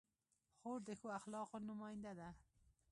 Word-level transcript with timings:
خور 0.57 0.79
د 0.87 0.89
ښو 0.99 1.07
اخلاقو 1.19 1.57
نماینده 1.67 2.11
ده. 2.19 2.29